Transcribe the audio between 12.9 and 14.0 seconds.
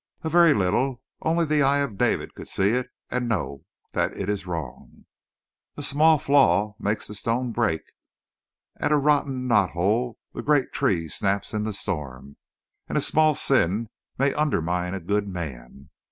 a small sin